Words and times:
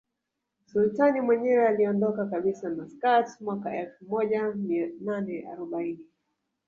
Sultani 0.65 1.21
mwenyewe 1.21 1.67
aliondoka 1.67 2.25
kabisa 2.25 2.69
Maskat 2.69 3.41
mwaka 3.41 3.75
elfu 3.77 4.05
moja 4.05 4.51
mia 4.55 4.87
nane 5.01 5.47
arobaini 5.51 6.05